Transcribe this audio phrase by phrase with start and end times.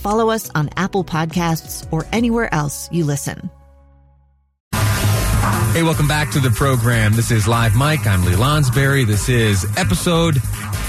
[0.00, 3.50] follow us on Apple Podcasts, or anywhere else you listen.
[5.72, 7.12] Hey, welcome back to the program.
[7.12, 8.04] This is Live Mike.
[8.04, 9.06] I'm Lee Lonsberry.
[9.06, 10.34] This is episode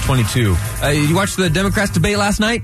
[0.06, 0.56] 22.
[0.82, 2.62] Uh, you watched the Democrats debate last night?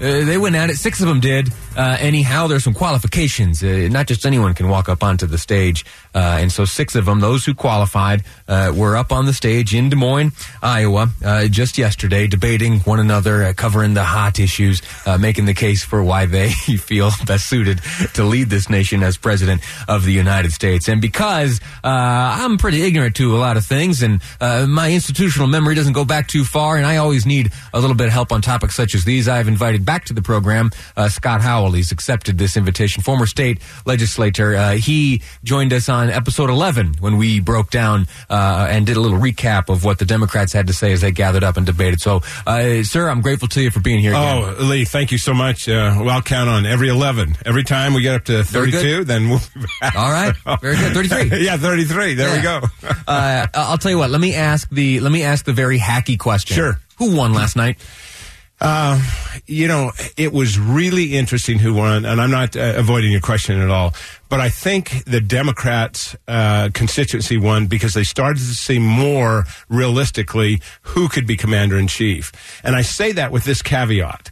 [0.00, 0.76] Uh, they went at it.
[0.78, 1.52] Six of them did.
[1.78, 3.62] Uh, anyhow, there's some qualifications.
[3.62, 5.84] Uh, not just anyone can walk up onto the stage.
[6.12, 9.72] Uh, and so six of them, those who qualified, uh, were up on the stage
[9.76, 14.82] in Des Moines, Iowa, uh, just yesterday, debating one another, covering the hot issues,
[15.20, 16.48] making the case for why they
[16.78, 17.80] feel best suited
[18.14, 20.88] to lead this nation as president of the United States.
[20.88, 25.92] And because I'm pretty ignorant to a lot of things, and my institutional memory doesn't
[25.92, 28.74] go back too far, and I always need a little bit of help on topics
[28.74, 30.70] such as these, I've invited back to the program
[31.08, 31.67] Scott Howell.
[31.72, 33.02] He's accepted this invitation.
[33.02, 34.56] Former state legislator.
[34.56, 39.00] Uh, he joined us on episode 11 when we broke down uh, and did a
[39.00, 42.00] little recap of what the Democrats had to say as they gathered up and debated.
[42.00, 44.12] So, uh, sir, I'm grateful to you for being here.
[44.12, 44.54] Again.
[44.58, 45.68] Oh, Lee, thank you so much.
[45.68, 47.36] Uh, well, I'll count on every 11.
[47.44, 50.34] Every time we get up to 32, then we'll be All right.
[50.60, 50.94] Very good.
[50.94, 51.44] 33.
[51.44, 52.14] yeah, 33.
[52.14, 52.36] There yeah.
[52.36, 52.88] we go.
[53.06, 54.10] Uh, I'll tell you what.
[54.10, 56.54] Let me ask the let me ask the very hacky question.
[56.54, 56.80] Sure.
[56.98, 57.78] Who won last night?
[58.60, 59.00] Uh,
[59.46, 63.60] you know, it was really interesting who won, and I'm not uh, avoiding your question
[63.60, 63.94] at all.
[64.28, 70.60] But I think the Democrats' uh, constituency won because they started to see more realistically
[70.82, 72.32] who could be commander in chief.
[72.64, 74.30] And I say that with this caveat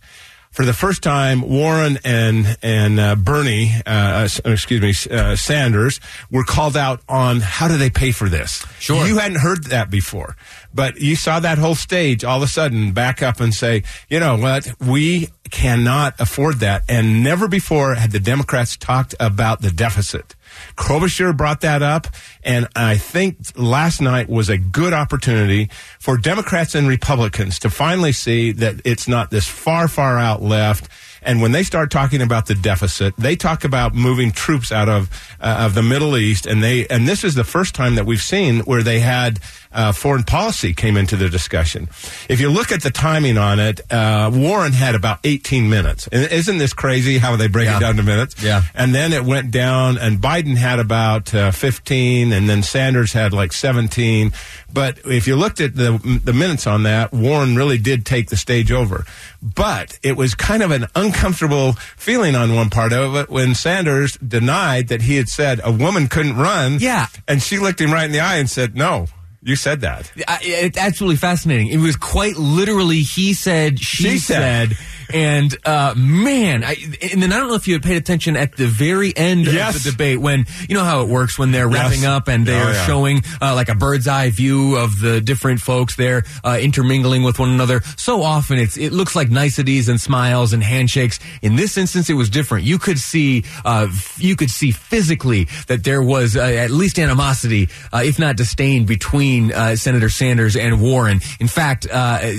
[0.57, 6.01] for the first time, Warren and and uh, Bernie, uh, uh excuse me, uh, Sanders,
[6.31, 8.65] were called out on how do they pay for this.
[8.79, 10.35] Sure, you hadn't heard that before,
[10.73, 14.19] but you saw that whole stage all of a sudden back up and say, you
[14.19, 19.71] know what, we cannot afford that, and never before had the Democrats talked about the
[19.71, 20.35] deficit.
[20.77, 22.07] Klobuchar brought that up,
[22.45, 28.13] and I think last night was a good opportunity for Democrats and Republicans to finally
[28.13, 30.89] see that it's not this far, far out left.
[31.23, 35.11] And when they start talking about the deficit, they talk about moving troops out of
[35.41, 38.23] uh, of the Middle East, and they and this is the first time that we've
[38.23, 39.41] seen where they had
[39.73, 41.89] uh, foreign policy came into the discussion.
[42.29, 46.09] If you look at the timing on it, uh, Warren had about 18 minutes.
[46.09, 47.77] And isn't this crazy how they break yeah.
[47.77, 48.43] it down to minutes?
[48.43, 48.63] Yeah.
[48.75, 53.33] And then it went down, and Biden had about uh, 15, and then Sanders had
[53.33, 54.33] like 17.
[54.73, 58.37] But if you looked at the the minutes on that, Warren really did take the
[58.37, 59.05] stage over.
[59.43, 64.17] But it was kind of an uncomfortable feeling on one part of it when Sanders
[64.17, 66.79] denied that he had said a woman couldn't run.
[66.81, 67.07] Yeah.
[67.29, 69.07] And she looked him right in the eye and said, no,
[69.47, 70.11] you said that.
[70.17, 71.69] it's absolutely fascinating.
[71.69, 74.71] It was quite literally he said, she, she said.
[74.71, 74.79] said
[75.13, 76.77] and uh, man, I,
[77.13, 79.77] and then I don't know if you had paid attention at the very end yes.
[79.77, 82.09] of the debate when you know how it works when they're wrapping yes.
[82.09, 82.87] up and they're oh, yeah.
[82.87, 87.39] showing uh, like a bird's eye view of the different folks there uh, intermingling with
[87.39, 87.83] one another.
[87.97, 91.21] So often it's it looks like niceties and smiles and handshakes.
[91.43, 92.65] In this instance, it was different.
[92.65, 93.89] You could see uh,
[94.19, 98.87] you could see physically that there was uh, at least animosity, uh, if not disdain,
[98.87, 101.21] between Senator Sanders and Warren.
[101.41, 101.85] In fact,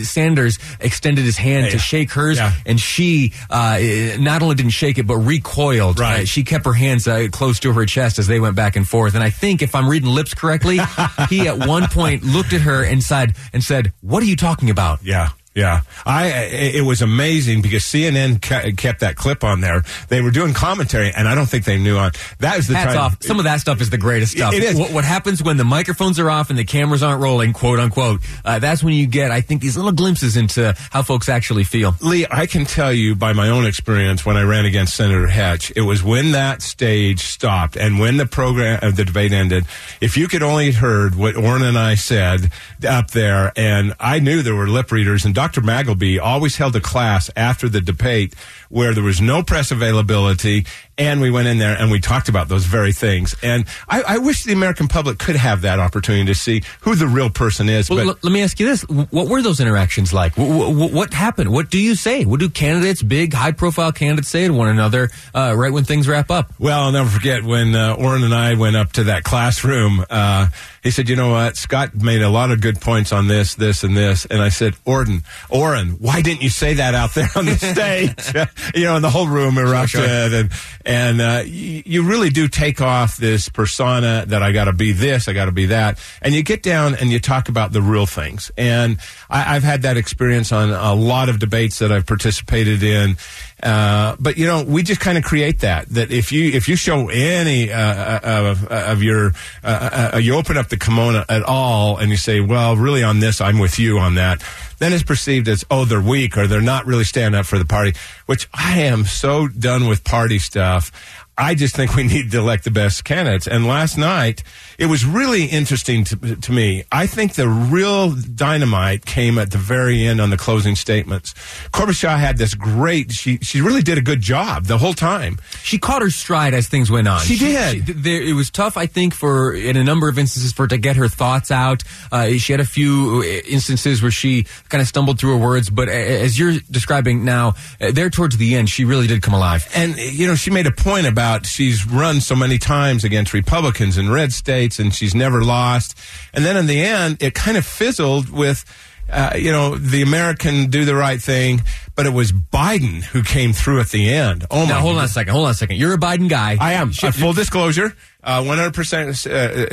[0.04, 2.38] Sanders extended his hand hey, to shake hers.
[2.38, 3.80] Yeah and she uh,
[4.20, 6.00] not only didn't shake it but recoiled.
[6.00, 6.22] Right.
[6.22, 8.88] Uh, she kept her hands uh, close to her chest as they went back and
[8.88, 9.16] forth.
[9.16, 10.80] And I think if I'm reading lips correctly,
[11.30, 14.70] he at one point looked at her and said, "And said, what are you talking
[14.70, 15.30] about?" Yeah.
[15.58, 18.40] Yeah, I it was amazing because CNN
[18.78, 19.84] kept that clip on there.
[20.08, 22.12] They were doing commentary, and I don't think they knew on
[22.42, 23.02] that was the Hats time.
[23.02, 23.24] off.
[23.24, 24.54] Some of that stuff is the greatest stuff.
[24.54, 24.78] It is.
[24.78, 28.22] What, what happens when the microphones are off and the cameras aren't rolling, quote unquote.
[28.46, 31.96] Uh, that's when you get, I think, these little glimpses into how folks actually feel.
[32.04, 35.74] Lee, I can tell you by my own experience when I ran against Senator Hatch,
[35.76, 39.66] it was when that stage stopped and when the program, uh, the debate ended.
[40.02, 42.52] If you could only heard what Orrin and I said
[42.88, 45.62] up there, and I knew there were lip readers, and Dr.
[45.62, 48.34] Magleby always held a class after the debate
[48.70, 50.66] where there was no press availability
[51.00, 53.36] And we went in there and we talked about those very things.
[53.44, 57.06] And I, I wish the American public could have that opportunity to see who the
[57.08, 57.88] real person is.
[57.88, 60.36] Well, but l- let me ask you this: What were those interactions like?
[60.36, 61.52] W- w- what happened?
[61.52, 62.26] What do you say?
[62.26, 66.32] What do candidates, big, high-profile candidates, say to one another uh, right when things wrap
[66.32, 66.52] up?
[66.58, 70.04] Well, I'll never forget when uh, Orrin and I went up to that classroom.
[70.10, 70.48] Uh,
[70.82, 71.58] he said, "You know what?
[71.58, 74.74] Scott made a lot of good points on this, this, and this." And I said,
[74.84, 79.04] "Orrin, Orrin, why didn't you say that out there on the stage?" you know, and
[79.04, 80.40] the whole room erupted, Sure, sure.
[80.40, 80.52] and
[80.86, 84.92] and uh, y- you really do take off this persona that I got to be
[84.92, 87.82] this, I got to be that, and you get down and you talk about the
[87.82, 88.52] real things.
[88.58, 93.18] And I, I've had that experience on a lot of debates that I've participated in.
[93.62, 95.90] Uh, but you know, we just kind of create that.
[95.90, 99.32] That if you if you show any uh, uh, of, of your,
[99.64, 103.20] uh, uh, you open up the kimono at all, and you say, "Well, really, on
[103.20, 104.44] this, I'm with you on that."
[104.78, 107.66] Then it's perceived as, "Oh, they're weak," or "They're not really standing up for the
[107.66, 107.94] party."
[108.28, 110.92] Which I am so done with party stuff.
[111.38, 113.48] I just think we need to elect the best candidates.
[113.48, 114.42] And last night,
[114.80, 116.84] it was really interesting to, to me.
[116.92, 121.36] I think the real dynamite came at the very end on the closing statements.
[121.72, 125.38] Corbett had this great, she, she really did a good job the whole time.
[125.62, 127.20] She caught her stride as things went on.
[127.20, 127.86] She did.
[127.86, 130.68] th- there, it was tough, I think, for in a number of instances for her
[130.70, 131.84] to get her thoughts out.
[132.12, 135.70] Uh, she had a few uh, instances where she kind of stumbled through her words,
[135.70, 139.70] but as you're describing now, uh, there towards the end, she really did come alive.
[139.76, 143.98] And, you know, she made a point about she's run so many times against Republicans
[143.98, 145.98] in red states and she's never lost.
[146.34, 148.64] And then in the end, it kind of fizzled with,
[149.10, 151.62] uh, you know, the American do the right thing,
[151.96, 154.46] but it was Biden who came through at the end.
[154.52, 155.34] Oh my Now, hold on a second.
[155.34, 155.78] Hold on a second.
[155.78, 156.58] You're a Biden guy.
[156.60, 156.92] I am.
[156.92, 159.26] She- Uh, full disclosure, uh, 100%.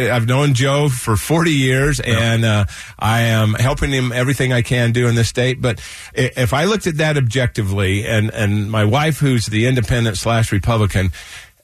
[0.09, 2.65] Uh, I've known Joe for 40 years, and uh,
[2.99, 5.61] I am helping him everything I can do in this state.
[5.61, 5.81] But
[6.15, 11.13] if I looked at that objectively, and, and my wife, who's the independent slash Republican,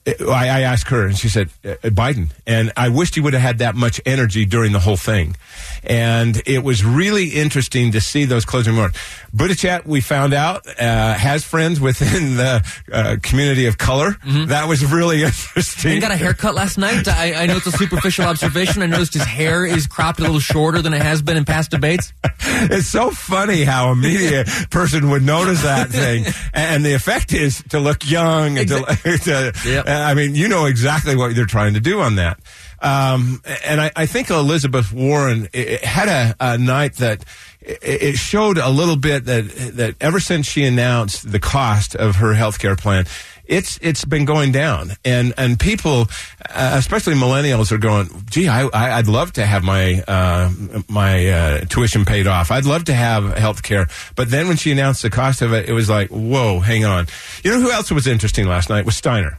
[0.06, 2.30] I, I asked her, and she said, uh, Biden.
[2.46, 5.36] And I wished he would have had that much energy during the whole thing.
[5.84, 8.98] And it was really interesting to see those closing remarks.
[9.34, 14.16] Buttigieg, we found out, uh, has friends within the uh, community of color.
[14.24, 15.92] That was really interesting.
[15.92, 17.06] He got a haircut last night.
[17.06, 18.82] I, I know it's a superficial observation.
[18.82, 21.70] I noticed his hair is cropped a little shorter than it has been in past
[21.70, 22.12] debates.
[22.40, 26.24] it's so funny how a media person would notice that thing,
[26.54, 28.80] and the effect is to look young and to,
[29.24, 29.86] to Yep.
[29.90, 32.38] I mean, you know exactly what they're trying to do on that.
[32.82, 37.24] Um, and I, I think Elizabeth Warren had a, a night that
[37.62, 42.32] it showed a little bit that that ever since she announced the cost of her
[42.32, 43.04] health care plan,
[43.44, 46.06] it's it's been going down, and and people,
[46.48, 50.50] uh, especially millennials, are going, "Gee, I, I I'd love to have my uh,
[50.88, 52.50] my uh, tuition paid off.
[52.50, 55.68] I'd love to have health care." But then when she announced the cost of it,
[55.68, 57.08] it was like, "Whoa, hang on."
[57.44, 59.36] You know who else was interesting last night was Steyer.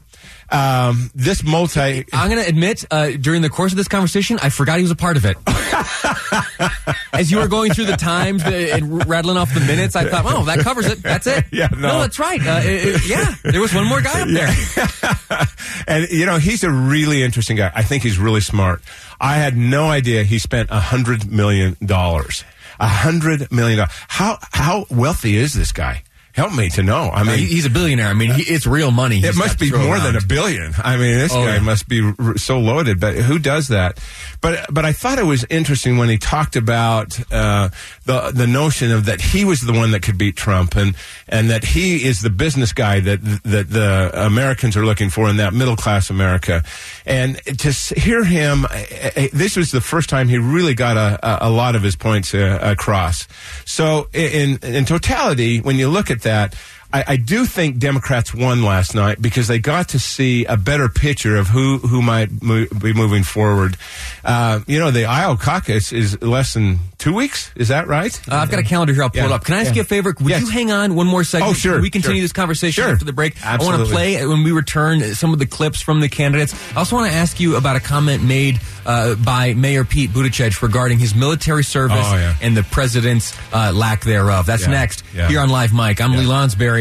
[0.49, 2.05] Um, this multi.
[2.11, 4.91] I'm going to admit, uh, during the course of this conversation, I forgot he was
[4.91, 5.37] a part of it.
[7.13, 10.45] As you were going through the times and rattling off the minutes, I thought, oh,
[10.45, 11.01] that covers it.
[11.01, 11.45] That's it.
[11.53, 11.99] Yeah, no.
[11.99, 12.39] that's right.
[12.39, 15.47] Uh, it- it- yeah, there was one more guy up there.
[15.87, 17.71] and you know he's a really interesting guy.
[17.75, 18.81] I think he's really smart.
[19.19, 22.43] I had no idea he spent a hundred million dollars.
[22.79, 23.93] A hundred million dollars.
[24.07, 26.03] How how wealthy is this guy?
[26.33, 27.09] Help me to know.
[27.09, 28.07] I mean, he's a billionaire.
[28.07, 29.19] I mean, he, it's real money.
[29.19, 30.73] it must be more than a billion.
[30.77, 31.59] I mean, this Oh, guy yeah.
[31.61, 32.99] must be r- so loaded.
[32.99, 33.99] But who does that?
[34.39, 37.69] But but I thought it was interesting when he talked about uh,
[38.05, 40.95] the the notion of that he was the one that could beat Trump, and
[41.27, 45.37] and that he is the business guy that that the Americans are looking for in
[45.37, 46.63] that middle class America.
[47.05, 51.19] And to hear him, eh, eh, this was the first time he really got a,
[51.45, 53.27] a, a lot of his points uh, across.
[53.65, 56.55] So in in totality, when you look at that.
[56.93, 60.89] I, I do think Democrats won last night because they got to see a better
[60.89, 63.77] picture of who who might mo- be moving forward.
[64.23, 67.51] Uh, you know, the Iowa caucus is less than two weeks.
[67.55, 68.15] Is that right?
[68.29, 69.03] Uh, I've got a calendar here.
[69.03, 69.43] I'll pull Yeah, it up.
[69.45, 69.75] Can I ask yeah.
[69.77, 70.15] you a favor?
[70.19, 70.41] Would Yes.
[70.41, 71.47] you hang on one more second?
[71.47, 72.23] Oh, sure, We continue sure.
[72.25, 72.91] this conversation Sure.
[72.93, 73.43] after the break.
[73.45, 76.53] I want to play when we return uh, some of the clips from the candidates.
[76.75, 80.61] I also want to ask you about a comment made uh, by Mayor Pete Buttigieg
[80.61, 82.35] regarding his military service Oh, yeah.
[82.41, 84.45] and the president's uh, lack thereof.
[84.45, 85.99] That's next here on Live Mike.
[86.01, 86.19] I'm Yeah.
[86.19, 86.80] Lee Lonsberry,